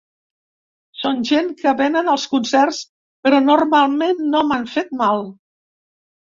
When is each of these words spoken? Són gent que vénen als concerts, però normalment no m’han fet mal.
Són 1.01 1.19
gent 1.31 1.51
que 1.59 1.73
vénen 1.81 2.09
als 2.13 2.25
concerts, 2.31 2.79
però 3.27 3.43
normalment 3.45 4.25
no 4.33 4.43
m’han 4.49 4.67
fet 4.79 4.91
mal. 5.05 5.23